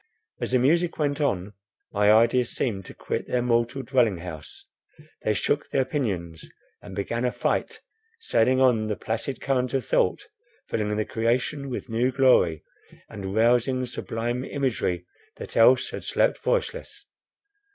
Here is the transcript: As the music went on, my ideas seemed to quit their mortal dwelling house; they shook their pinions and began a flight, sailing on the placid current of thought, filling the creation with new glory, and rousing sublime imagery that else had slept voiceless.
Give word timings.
As 0.41 0.49
the 0.51 0.57
music 0.57 0.97
went 0.97 1.21
on, 1.21 1.53
my 1.93 2.11
ideas 2.11 2.49
seemed 2.55 2.85
to 2.85 2.93
quit 2.95 3.27
their 3.27 3.43
mortal 3.43 3.83
dwelling 3.83 4.17
house; 4.17 4.65
they 5.21 5.35
shook 5.35 5.69
their 5.69 5.85
pinions 5.85 6.49
and 6.81 6.95
began 6.95 7.23
a 7.23 7.31
flight, 7.31 7.79
sailing 8.19 8.59
on 8.59 8.87
the 8.87 8.95
placid 8.95 9.39
current 9.41 9.75
of 9.75 9.85
thought, 9.85 10.23
filling 10.67 10.97
the 10.97 11.05
creation 11.05 11.69
with 11.69 11.87
new 11.87 12.11
glory, 12.11 12.63
and 13.09 13.35
rousing 13.35 13.85
sublime 13.85 14.43
imagery 14.43 15.05
that 15.35 15.55
else 15.55 15.91
had 15.91 16.03
slept 16.03 16.39
voiceless. 16.43 17.05